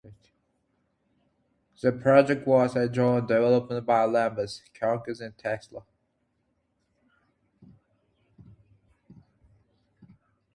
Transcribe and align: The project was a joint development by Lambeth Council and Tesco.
The 1.79 1.91
project 1.91 2.47
was 2.47 2.75
a 2.75 2.89
joint 2.89 3.27
development 3.27 3.85
by 3.85 4.03
Lambeth 4.05 4.59
Council 4.73 5.13
and 5.23 5.37
Tesco. 5.37 5.83